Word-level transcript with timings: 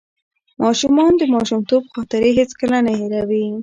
ماشومان 0.63 1.11
د 1.17 1.21
ماشومتوب 1.33 1.83
خاطرې 1.93 2.29
هیڅکله 2.39 2.77
نه 2.85 2.91
هېروي. 2.99 3.45